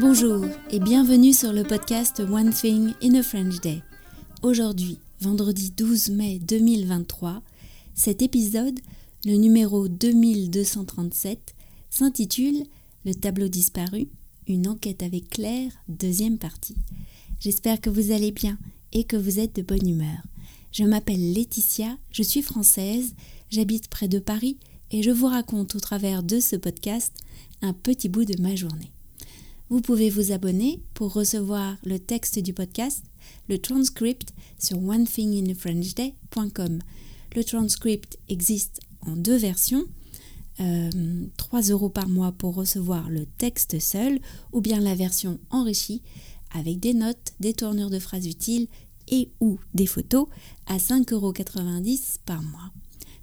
Bonjour 0.00 0.44
et 0.70 0.80
bienvenue 0.80 1.32
sur 1.32 1.52
le 1.52 1.62
podcast 1.62 2.18
One 2.18 2.50
Thing 2.50 2.94
in 3.00 3.14
a 3.14 3.22
French 3.22 3.60
Day. 3.60 3.80
Aujourd'hui, 4.42 4.98
vendredi 5.20 5.70
12 5.70 6.10
mai 6.10 6.40
2023, 6.40 7.40
cet 7.94 8.20
épisode, 8.20 8.80
le 9.24 9.36
numéro 9.36 9.86
2237, 9.86 11.54
s'intitule 11.90 12.64
Le 13.04 13.14
tableau 13.14 13.46
disparu, 13.46 14.08
une 14.48 14.66
enquête 14.66 15.04
avec 15.04 15.30
Claire, 15.30 15.70
deuxième 15.86 16.38
partie. 16.38 16.76
J'espère 17.38 17.80
que 17.80 17.90
vous 17.90 18.10
allez 18.10 18.32
bien 18.32 18.58
et 18.92 19.04
que 19.04 19.16
vous 19.16 19.38
êtes 19.38 19.54
de 19.54 19.62
bonne 19.62 19.88
humeur. 19.88 20.18
Je 20.72 20.82
m'appelle 20.82 21.32
Laetitia, 21.34 21.96
je 22.10 22.24
suis 22.24 22.42
française, 22.42 23.14
j'habite 23.48 23.88
près 23.88 24.08
de 24.08 24.18
Paris 24.18 24.58
et 24.90 25.04
je 25.04 25.12
vous 25.12 25.28
raconte 25.28 25.76
au 25.76 25.80
travers 25.80 26.24
de 26.24 26.40
ce 26.40 26.56
podcast 26.56 27.12
un 27.62 27.72
petit 27.72 28.08
bout 28.08 28.24
de 28.24 28.42
ma 28.42 28.56
journée. 28.56 28.93
Vous 29.70 29.80
pouvez 29.80 30.10
vous 30.10 30.30
abonner 30.30 30.82
pour 30.92 31.14
recevoir 31.14 31.76
le 31.84 31.98
texte 31.98 32.38
du 32.38 32.52
podcast, 32.52 33.02
le 33.48 33.58
transcript 33.58 34.34
sur 34.58 34.76
onethinginafrenchday.com. 34.82 36.80
Le 37.34 37.44
transcript 37.44 38.18
existe 38.28 38.80
en 39.06 39.16
deux 39.16 39.36
versions. 39.36 39.86
3 40.56 40.64
euh, 40.66 41.72
euros 41.72 41.88
par 41.88 42.08
mois 42.08 42.30
pour 42.32 42.54
recevoir 42.54 43.08
le 43.08 43.24
texte 43.26 43.80
seul 43.80 44.20
ou 44.52 44.60
bien 44.60 44.80
la 44.80 44.94
version 44.94 45.40
enrichie 45.50 46.02
avec 46.54 46.78
des 46.78 46.94
notes, 46.94 47.32
des 47.40 47.54
tournures 47.54 47.90
de 47.90 47.98
phrases 47.98 48.26
utiles 48.26 48.68
et 49.08 49.30
ou 49.40 49.58
des 49.72 49.86
photos 49.86 50.28
à 50.66 50.76
5,90 50.76 51.12
euros 51.14 51.32
par 52.24 52.42
mois. 52.42 52.70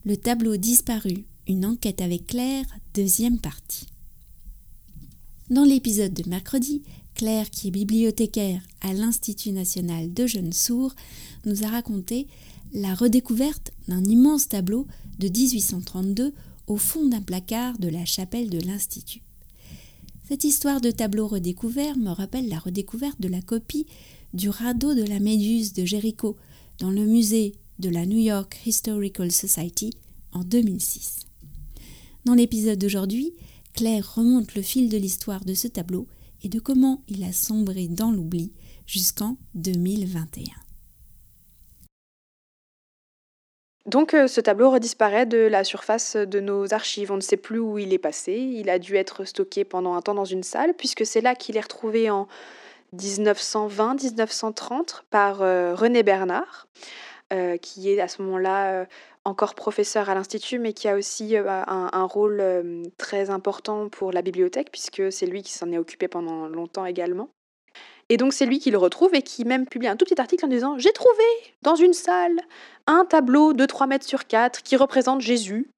Le 0.06 0.18
tableau 0.18 0.58
disparu, 0.58 1.24
une 1.48 1.66
enquête 1.66 2.02
avec 2.02 2.28
Claire, 2.28 2.66
deuxième 2.94 3.40
partie. 3.40 3.86
Dans 5.52 5.66
l'épisode 5.66 6.14
de 6.14 6.30
mercredi, 6.30 6.82
Claire, 7.14 7.50
qui 7.50 7.68
est 7.68 7.72
bibliothécaire 7.72 8.62
à 8.80 8.94
l'Institut 8.94 9.52
national 9.52 10.14
de 10.14 10.26
jeunes 10.26 10.54
sourds, 10.54 10.96
nous 11.46 11.66
a 11.66 11.68
raconté 11.68 12.28
la 12.72 12.96
redécouverte 12.96 13.74
d'un 13.90 14.02
immense 14.06 14.48
tableau 14.48 14.88
de 15.20 15.28
1832 15.28 16.34
au 16.68 16.78
fond 16.78 17.06
d'un 17.06 17.20
placard 17.20 17.78
de 17.80 17.90
la 17.90 18.06
chapelle 18.06 18.50
de 18.50 18.66
l'Institut. 18.66 19.24
Cette 20.26 20.46
histoire 20.46 20.80
de 20.80 20.90
tableau 20.90 21.28
redécouvert 21.28 21.98
me 21.98 22.12
rappelle 22.12 22.48
la 22.48 22.58
redécouverte 22.58 23.20
de 23.20 23.28
la 23.28 23.42
copie 23.42 23.88
du 24.34 24.48
radeau 24.48 24.96
de 24.96 25.04
la 25.04 25.20
Méduse 25.20 25.74
de 25.74 25.84
Jéricho 25.84 26.38
dans 26.80 26.92
le 26.92 27.06
musée 27.06 27.56
de 27.80 27.90
la 27.90 28.06
New 28.06 28.20
York 28.20 28.58
Historical 28.66 29.34
Society 29.34 29.90
en 30.32 30.46
2006. 30.46 31.26
Dans 32.24 32.36
l'épisode 32.36 32.80
d'aujourd'hui, 32.80 33.34
Claire 33.74 34.16
remonte 34.16 34.56
le 34.56 34.62
fil 34.62 34.90
de 34.90 34.98
l'histoire 34.98 35.46
de 35.46 35.54
ce 35.54 35.68
tableau 35.68 36.08
et 36.44 36.50
de 36.50 36.60
comment 36.60 37.04
il 37.08 37.24
a 37.24 37.32
sombré 37.32 37.88
dans 37.88 38.12
l'oubli 38.12 38.52
jusqu'en 38.86 39.38
2021. 39.56 40.44
Donc 43.88 44.14
euh, 44.14 44.28
ce 44.28 44.42
tableau 44.42 44.70
redisparaît 44.70 45.26
de 45.26 45.40
la 45.40 45.64
surface 45.64 46.16
de 46.16 46.40
nos 46.40 46.72
archives. 46.74 47.12
On 47.12 47.16
ne 47.16 47.22
sait 47.22 47.38
plus 47.38 47.60
où 47.60 47.80
il 47.80 47.94
est 47.94 47.98
passé. 47.98 48.34
Il 48.34 48.70
a 48.70 48.78
dû 48.78 48.96
être 48.96 49.26
stocké 49.26 49.66
pendant 49.66 49.96
un 49.96 50.02
temps 50.02 50.14
dans 50.14 50.26
une 50.26 50.44
salle, 50.44 50.76
puisque 50.76 51.06
c'est 51.06 51.22
là 51.22 51.34
qu'il 51.36 51.58
est 51.58 51.62
retrouvé 51.62 52.12
en 52.12 52.28
1920-1930 52.96 55.02
par 55.10 55.42
euh, 55.42 55.74
René 55.74 56.04
Bernard, 56.04 56.68
euh, 57.32 57.58
qui 57.58 57.92
est 57.92 58.00
à 58.00 58.08
ce 58.08 58.22
moment-là 58.22 58.86
encore 59.24 59.56
professeur 59.56 60.10
à 60.10 60.16
l'Institut, 60.16 60.60
mais 60.60 60.74
qui 60.74 60.88
a 60.88 60.96
aussi 60.96 61.38
un, 61.38 61.66
un, 61.68 62.04
rôle 62.04 62.44
très 62.98 63.30
important 63.30 63.90
pour 63.90 64.12
la 64.12 64.22
bibliothèque, 64.22 64.72
puisque 64.72 65.12
c'est 65.12 65.28
lui 65.28 65.44
qui 65.44 65.52
s'en 65.52 65.72
est 65.72 65.78
occupé 65.78 66.08
pendant 66.08 66.48
longtemps 66.48 66.86
également. 66.86 67.30
Et 68.12 68.18
donc 68.18 68.34
c'est 68.34 68.46
lui 68.46 68.60
qui 68.60 68.72
le 68.72 68.78
retrouve 68.78 69.16
et 69.16 69.22
qui 69.22 69.46
même 69.46 69.66
publie 69.66 69.88
un 69.88 69.96
tout 69.96 70.04
petit 70.04 70.20
article 70.20 70.44
en 70.44 70.50
disant 70.50 70.78
J'ai 70.78 70.92
trouvé 70.92 71.24
dans 71.62 71.76
une 71.76 71.94
salle 71.94 72.42
un 72.86 73.06
tableau 73.06 73.54
de 73.54 73.66
3 73.66 73.88
mètres 73.88 74.06
sur 74.06 74.28
4 74.28 74.64
qui 74.64 74.76
représente 74.76 75.22
Jésus, 75.22 75.70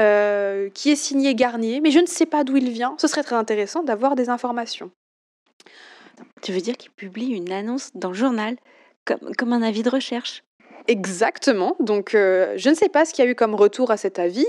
euh, 0.00 0.70
qui 0.70 0.90
est 0.90 0.96
signé 0.96 1.36
Garnier, 1.36 1.80
mais 1.80 1.92
je 1.92 2.00
ne 2.00 2.06
sais 2.06 2.26
pas 2.26 2.42
d'où 2.42 2.56
il 2.56 2.70
vient. 2.70 2.96
Ce 2.98 3.06
serait 3.06 3.22
très 3.22 3.36
intéressant 3.36 3.84
d'avoir 3.84 4.16
des 4.16 4.28
informations. 4.28 4.90
Tu 6.42 6.50
veux 6.50 6.60
dire 6.60 6.76
qu'il 6.76 6.90
publie 6.90 7.28
une 7.28 7.52
annonce 7.52 7.90
dans 7.94 8.08
le 8.08 8.14
journal 8.14 8.56
comme, 9.04 9.32
comme 9.36 9.52
un 9.52 9.62
avis 9.62 9.84
de 9.84 9.90
recherche? 9.90 10.42
Exactement. 10.88 11.76
Donc, 11.80 12.14
euh, 12.14 12.54
je 12.56 12.70
ne 12.70 12.74
sais 12.74 12.88
pas 12.88 13.04
ce 13.04 13.12
qu'il 13.12 13.24
y 13.24 13.28
a 13.28 13.30
eu 13.30 13.34
comme 13.34 13.54
retour 13.54 13.90
à 13.90 13.98
cet 13.98 14.18
avis. 14.18 14.46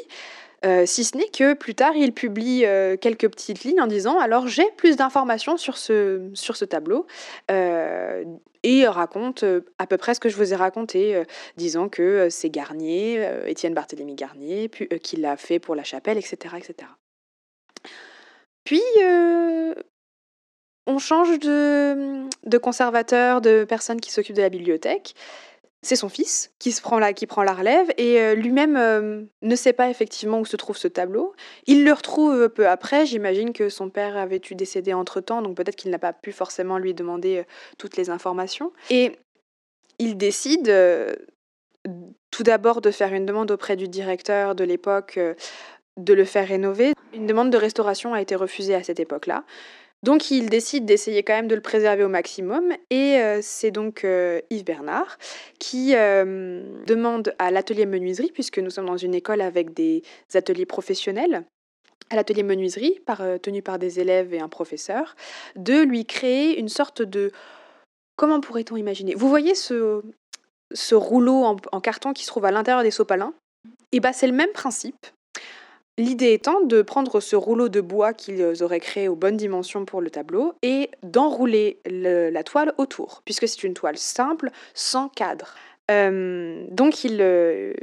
Euh, 0.65 0.85
si 0.85 1.03
ce 1.03 1.17
n'est 1.17 1.27
que 1.27 1.53
plus 1.53 1.75
tard, 1.75 1.95
il 1.95 2.13
publie 2.13 2.65
euh, 2.65 2.97
quelques 2.97 3.29
petites 3.29 3.63
lignes 3.63 3.81
en 3.81 3.87
disant 3.87 4.17
alors 4.19 4.47
j'ai 4.47 4.69
plus 4.75 4.97
d'informations 4.97 5.55
sur 5.55 5.77
ce, 5.77 6.29
sur 6.33 6.57
ce 6.57 6.65
tableau 6.65 7.07
et 8.63 8.85
raconte 8.87 9.45
à 9.77 9.87
peu 9.87 9.95
près 9.95 10.13
ce 10.13 10.19
que 10.19 10.27
je 10.27 10.35
vous 10.35 10.51
ai 10.51 10.55
raconté, 10.55 11.23
disant 11.55 11.87
que 11.87 12.27
c'est 12.29 12.49
Garnier, 12.49 13.25
Étienne 13.45 13.73
Barthélemy 13.73 14.15
Garnier, 14.15 14.67
puis 14.67 14.89
qui 15.01 15.15
l'a 15.15 15.37
fait 15.37 15.59
pour 15.59 15.75
la 15.75 15.85
chapelle, 15.85 16.17
etc., 16.17 16.55
etc. 16.57 16.89
Puis 18.65 18.81
on 20.87 20.97
change 20.99 21.39
de 21.39 22.57
conservateur, 22.57 23.39
de 23.39 23.63
personne 23.63 24.01
qui 24.01 24.11
s'occupe 24.11 24.35
de 24.35 24.41
la 24.41 24.49
bibliothèque 24.49 25.15
c'est 25.81 25.95
son 25.95 26.09
fils 26.09 26.51
qui 26.59 26.73
prend 26.81 26.99
la, 26.99 27.53
relève 27.53 27.87
et 27.97 28.19
euh, 28.19 28.35
lui-même 28.35 28.75
euh, 28.75 29.21
ne 29.41 29.55
sait 29.55 29.73
pas 29.73 29.89
effectivement 29.89 30.39
où 30.39 30.45
se 30.45 30.57
trouve 30.57 30.77
ce 30.77 30.87
tableau. 30.87 31.33
Il 31.67 31.85
le 31.85 31.93
retrouve 31.93 32.49
peu 32.49 32.67
après. 32.67 33.05
J'imagine 33.05 33.53
que 33.53 33.69
son 33.69 33.89
père 33.89 34.17
avait 34.17 34.39
dû 34.39 34.55
décéder 34.55 34.93
entre 34.93 35.21
temps, 35.21 35.41
donc 35.41 35.55
peut-être 35.55 35.77
qu'il 35.77 35.91
n'a 35.91 35.99
pas 35.99 36.13
pu 36.13 36.31
forcément 36.31 36.77
lui 36.77 36.93
demander 36.93 37.37
euh, 37.37 37.43
toutes 37.77 37.95
les 37.95 38.09
informations. 38.09 38.73
Et 38.89 39.13
il 39.99 40.17
décide 40.17 40.73
tout 42.31 42.43
d'abord 42.43 42.79
de 42.79 42.91
faire 42.91 43.13
une 43.13 43.25
demande 43.25 43.51
auprès 43.51 43.75
du 43.75 43.89
directeur 43.89 44.55
de 44.55 44.63
l'époque 44.63 45.19
de 45.97 46.13
le 46.13 46.25
faire 46.25 46.47
rénover. 46.47 46.93
Une 47.13 47.27
demande 47.27 47.51
de 47.51 47.57
restauration 47.57 48.13
a 48.13 48.21
été 48.21 48.35
refusée 48.35 48.75
à 48.75 48.83
cette 48.83 48.99
époque-là. 48.99 49.43
Donc 50.03 50.31
il 50.31 50.49
décide 50.49 50.85
d'essayer 50.85 51.23
quand 51.23 51.33
même 51.33 51.47
de 51.47 51.55
le 51.55 51.61
préserver 51.61 52.03
au 52.03 52.09
maximum 52.09 52.71
et 52.89 53.17
euh, 53.17 53.39
c'est 53.41 53.71
donc 53.71 54.05
euh, 54.05 54.39
Yves 54.49 54.63
Bernard 54.63 55.17
qui 55.59 55.93
euh, 55.95 56.63
demande 56.85 57.35
à 57.37 57.51
l'atelier 57.51 57.85
menuiserie, 57.85 58.31
puisque 58.33 58.59
nous 58.59 58.69
sommes 58.69 58.85
dans 58.85 58.97
une 58.97 59.13
école 59.13 59.41
avec 59.41 59.73
des 59.73 60.03
ateliers 60.33 60.65
professionnels, 60.65 61.43
à 62.09 62.15
l'atelier 62.15 62.43
menuiserie, 62.43 62.99
tenu 63.41 63.61
par 63.61 63.77
des 63.77 63.99
élèves 63.99 64.33
et 64.33 64.39
un 64.39 64.47
professeur, 64.47 65.15
de 65.55 65.81
lui 65.81 66.05
créer 66.05 66.57
une 66.57 66.69
sorte 66.69 67.01
de... 67.01 67.31
Comment 68.15 68.39
pourrait-on 68.39 68.77
imaginer? 68.77 69.15
Vous 69.15 69.29
voyez 69.29 69.53
ce, 69.53 70.01
rouleau 70.93 71.43
en, 71.43 71.57
en, 71.71 71.81
carton 71.81 72.13
qui 72.13 72.23
se 72.23 72.27
trouve 72.27 72.45
à 72.45 72.51
l'intérieur 72.51 72.83
des 72.83 72.91
sopalins? 72.91 73.33
Et 73.91 73.97
eh 73.97 73.99
bien 73.99 74.13
c'est 74.13 74.27
le 74.27 74.33
même 74.33 74.51
principe, 74.53 75.07
L'idée 75.99 76.31
étant 76.31 76.61
de 76.61 76.81
prendre 76.81 77.19
ce 77.19 77.35
rouleau 77.35 77.67
de 77.67 77.81
bois 77.81 78.13
qu'ils 78.13 78.63
auraient 78.63 78.79
créé 78.79 79.09
aux 79.09 79.17
bonnes 79.17 79.35
dimensions 79.35 79.83
pour 79.83 79.99
le 79.99 80.09
tableau 80.09 80.53
et 80.61 80.89
d'enrouler 81.03 81.81
la 81.83 82.41
toile 82.43 82.73
autour, 82.77 83.21
puisque 83.25 83.49
c'est 83.49 83.65
une 83.65 83.73
toile 83.73 83.97
simple, 83.97 84.49
sans 84.73 85.09
cadre. 85.09 85.55
Euh, 85.91 86.65
donc 86.71 87.03
il 87.03 87.17
euh, 87.19 87.73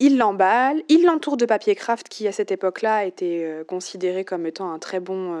l'emballe, 0.00 0.82
il 0.88 1.04
l'entoure 1.04 1.36
de 1.36 1.46
papier 1.46 1.76
craft 1.76 2.08
qui 2.08 2.26
à 2.26 2.32
cette 2.32 2.50
époque-là 2.50 3.04
était 3.04 3.44
euh, 3.44 3.62
considéré 3.62 4.24
comme 4.24 4.46
étant 4.46 4.72
un 4.72 4.80
très 4.80 4.98
bon 4.98 5.38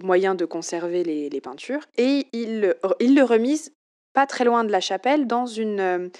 moyen 0.00 0.36
de 0.36 0.44
conserver 0.44 1.02
les, 1.02 1.40
peintures, 1.40 1.82
et 1.98 2.28
il, 2.32 2.60
le 2.60 3.22
remise 3.24 3.72
pas 4.12 4.26
très 4.28 4.44
loin 4.44 4.62
de 4.62 4.70
la 4.70 4.80
chapelle 4.80 5.26
dans 5.26 5.46
une 5.46 6.12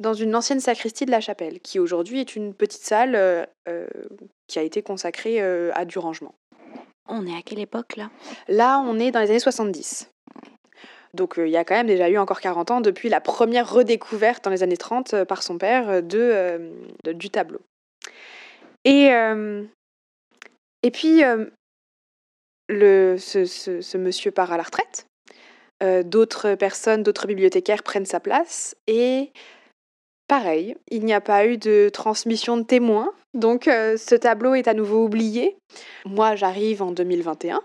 dans 0.00 0.14
une 0.14 0.34
ancienne 0.36 0.60
sacristie 0.60 1.06
de 1.06 1.10
la 1.10 1.20
chapelle, 1.20 1.60
qui 1.60 1.78
aujourd'hui 1.78 2.20
est 2.20 2.36
une 2.36 2.54
petite 2.54 2.82
salle 2.82 3.14
euh, 3.14 3.44
euh, 3.68 3.86
qui 4.46 4.58
a 4.58 4.62
été 4.62 4.82
consacrée 4.82 5.40
euh, 5.42 5.70
à 5.74 5.84
du 5.84 5.98
rangement. 5.98 6.34
On 7.08 7.26
est 7.26 7.36
à 7.36 7.42
quelle 7.42 7.58
époque 7.58 7.96
là? 7.96 8.10
Là, 8.48 8.80
on 8.80 8.98
est 8.98 9.10
dans 9.10 9.20
les 9.20 9.30
années 9.30 9.40
70. 9.40 10.10
Donc 11.14 11.34
il 11.38 11.48
y 11.48 11.56
a 11.56 11.64
quand 11.64 11.74
même 11.74 11.86
déjà 11.86 12.08
eu 12.10 12.18
encore 12.18 12.40
40 12.40 12.70
ans 12.70 12.80
depuis 12.80 13.08
la 13.08 13.20
première 13.20 13.72
redécouverte 13.72 14.44
dans 14.44 14.50
les 14.50 14.62
années 14.62 14.76
30 14.76 15.24
par 15.24 15.42
son 15.42 15.56
père 15.56 16.02
de, 16.02 16.70
du 17.06 17.30
tableau. 17.30 17.60
Et, 18.84 19.06
et 20.82 20.90
puis, 20.90 21.22
le, 22.68 23.16
ce, 23.16 23.46
ce, 23.46 23.96
monsieur 23.96 24.30
part 24.30 24.52
à 24.52 24.58
la 24.58 24.64
retraite. 24.64 25.06
d'autres 26.04 26.54
personnes, 26.56 27.02
d'autres 27.02 27.26
bibliothécaires 27.26 27.82
prennent 27.82 28.06
sa 28.06 28.20
place 28.20 28.76
et 28.86 29.32
Pareil, 30.28 30.76
il 30.90 31.06
n'y 31.06 31.14
a 31.14 31.22
pas 31.22 31.46
eu 31.46 31.56
de 31.56 31.88
transmission 31.88 32.58
de 32.58 32.62
témoins, 32.62 33.14
donc 33.32 33.66
euh, 33.66 33.96
ce 33.96 34.14
tableau 34.14 34.54
est 34.54 34.68
à 34.68 34.74
nouveau 34.74 35.02
oublié. 35.02 35.56
Moi, 36.04 36.36
j'arrive 36.36 36.82
en 36.82 36.92
2021. 36.92 37.62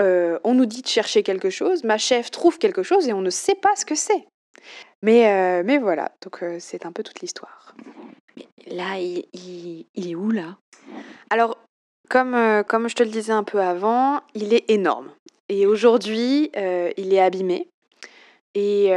Euh, 0.00 0.38
on 0.42 0.54
nous 0.54 0.64
dit 0.64 0.80
de 0.80 0.86
chercher 0.86 1.22
quelque 1.22 1.50
chose, 1.50 1.84
ma 1.84 1.98
chef 1.98 2.30
trouve 2.30 2.58
quelque 2.58 2.82
chose 2.82 3.08
et 3.08 3.12
on 3.12 3.20
ne 3.20 3.28
sait 3.28 3.54
pas 3.54 3.76
ce 3.76 3.84
que 3.84 3.94
c'est. 3.94 4.26
Mais, 5.02 5.28
euh, 5.28 5.62
mais 5.66 5.76
voilà, 5.76 6.12
donc 6.22 6.42
c'est 6.58 6.86
un 6.86 6.92
peu 6.92 7.02
toute 7.02 7.20
l'histoire. 7.20 7.74
Là, 8.68 8.98
il, 8.98 9.26
il, 9.94 10.10
est 10.10 10.14
où 10.14 10.30
là? 10.30 10.56
Alors, 11.28 11.58
comme, 12.08 12.64
comme 12.66 12.88
je 12.88 12.94
te 12.94 13.02
le 13.02 13.10
disais 13.10 13.32
un 13.32 13.44
peu 13.44 13.60
avant, 13.60 14.22
il 14.32 14.54
est 14.54 14.64
énorme. 14.70 15.10
Et 15.50 15.66
aujourd'hui, 15.66 16.50
il 16.54 17.12
est 17.12 17.20
abîmé. 17.20 17.68
Et 18.54 18.92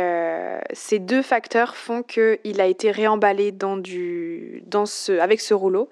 ces 0.73 0.99
deux 0.99 1.21
facteurs 1.21 1.75
font 1.75 2.03
qu'il 2.03 2.59
a 2.59 2.65
été 2.65 2.91
réemballé 2.91 3.51
dans 3.51 3.77
du, 3.77 4.63
dans 4.65 4.85
ce, 4.85 5.13
avec 5.13 5.39
ce 5.39 5.53
rouleau, 5.53 5.89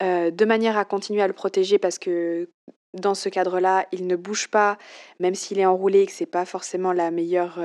de 0.00 0.44
manière 0.44 0.76
à 0.76 0.84
continuer 0.84 1.22
à 1.22 1.26
le 1.26 1.32
protéger 1.32 1.78
parce 1.78 1.98
que 1.98 2.48
dans 2.94 3.14
ce 3.14 3.28
cadre-là, 3.28 3.86
il 3.92 4.06
ne 4.06 4.16
bouge 4.16 4.48
pas, 4.48 4.78
même 5.20 5.34
s'il 5.34 5.58
est 5.58 5.66
enroulé 5.66 6.00
et 6.00 6.06
que 6.06 6.12
ce 6.12 6.22
n'est 6.22 6.30
pas 6.30 6.46
forcément 6.46 6.92
la 6.92 7.10
meilleure 7.10 7.60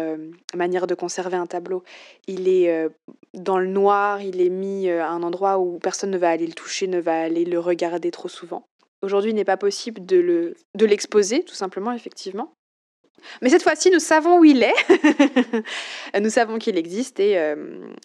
manière 0.55 0.87
de 0.87 0.93
conserver 0.93 1.37
un 1.37 1.47
tableau. 1.47 1.83
Il 2.27 2.47
est 2.47 2.89
dans 3.33 3.57
le 3.57 3.67
noir, 3.67 4.21
il 4.21 4.41
est 4.41 4.49
mis 4.49 4.89
à 4.89 5.09
un 5.09 5.23
endroit 5.23 5.57
où 5.57 5.79
personne 5.79 6.11
ne 6.11 6.17
va 6.17 6.29
aller 6.29 6.47
le 6.47 6.53
toucher, 6.53 6.87
ne 6.87 6.99
va 6.99 7.21
aller 7.21 7.45
le 7.45 7.59
regarder 7.59 8.11
trop 8.11 8.27
souvent. 8.27 8.63
Aujourd'hui, 9.01 9.31
il 9.31 9.35
n'est 9.35 9.43
pas 9.43 9.57
possible 9.57 10.05
de 10.05 10.53
l'exposer, 10.85 11.39
de 11.39 11.45
tout 11.45 11.55
simplement, 11.55 11.93
effectivement. 11.93 12.53
Mais 13.41 13.49
cette 13.49 13.63
fois-ci, 13.63 13.91
nous 13.91 13.99
savons 13.99 14.39
où 14.39 14.45
il 14.45 14.63
est. 14.63 16.19
nous 16.19 16.29
savons 16.29 16.57
qu'il 16.59 16.77
existe 16.77 17.19
et, 17.19 17.33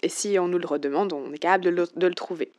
et, 0.03 0.09
si 0.09 0.39
on 0.39 0.49
nous 0.49 0.59
le 0.59 0.67
redemande, 0.67 1.13
on 1.13 1.33
est 1.33 1.39
capable 1.39 1.65
de 1.65 1.71
le, 1.71 1.87
de 1.97 2.07
le 2.07 2.15
trouver. 2.15 2.53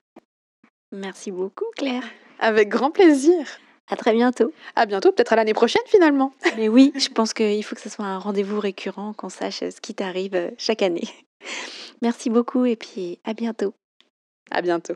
Merci 0.92 1.32
beaucoup, 1.32 1.66
Claire. 1.76 2.04
Avec 2.40 2.70
grand 2.70 2.92
plaisir. 2.92 3.46
À 3.90 3.96
très 3.96 4.14
bientôt. 4.14 4.52
À 4.76 4.86
bientôt, 4.86 5.12
peut-être 5.12 5.34
à 5.34 5.36
l'année 5.38 5.54
prochaine 5.54 5.82
finalement. 5.86 6.34
Mais 6.58 6.68
oui, 6.68 6.92
je 6.96 7.08
pense 7.10 7.34
qu'il 7.34 7.64
faut 7.64 7.76
que 7.76 7.82
ce 7.82 7.90
soit 7.90 8.06
un 8.06 8.20
rendez-vous 8.20 8.60
récurrent, 8.60 9.14
qu'on 9.14 9.30
sache 9.30 9.60
ce 9.60 9.82
qui 9.82 9.94
t'arrive 9.94 10.36
euh, 10.36 10.52
chaque 10.58 10.82
année. 10.82 11.08
Merci 12.02 12.30
beaucoup 12.30 12.66
et 12.66 12.76
puis 12.76 13.20
à 13.24 13.34
bientôt. 13.34 13.74
À 14.52 14.62
bientôt. 14.62 14.96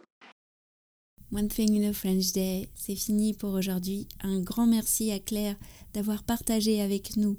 One 1.33 1.48
Thing 1.48 1.81
in 1.81 1.89
a 1.89 1.94
French 1.94 2.33
Day, 2.33 2.68
c'est 2.75 2.95
fini 2.95 3.33
pour 3.33 3.54
aujourd'hui. 3.54 4.07
Un 4.22 4.42
grand 4.42 4.68
merci 4.68 5.12
à 5.12 5.19
Claire 5.19 5.56
d'avoir 5.94 6.24
partagé 6.24 6.81
avec 6.81 7.16
nous 7.16 7.38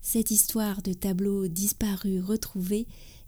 cette 0.00 0.30
histoire 0.30 0.80
de 0.80 0.92
tableaux 0.94 1.46
disparus 1.48 2.22
retrouvés. 2.24 2.86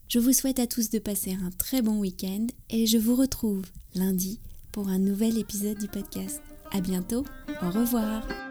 Je 0.08 0.18
vous 0.18 0.32
souhaite 0.32 0.58
à 0.58 0.66
tous 0.66 0.88
de 0.90 0.98
passer 0.98 1.32
un 1.32 1.50
très 1.50 1.82
bon 1.82 1.98
week-end 1.98 2.46
et 2.70 2.86
je 2.86 2.96
vous 2.96 3.16
retrouve 3.16 3.64
lundi 3.94 4.40
pour 4.72 4.88
un 4.88 4.98
nouvel 4.98 5.38
épisode 5.38 5.78
du 5.78 5.88
podcast. 5.88 6.40
À 6.72 6.80
bientôt, 6.80 7.24
au 7.62 7.70
revoir. 7.70 8.45